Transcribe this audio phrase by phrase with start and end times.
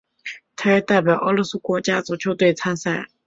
[0.55, 3.05] 他也代表白俄罗斯国家足球队参赛。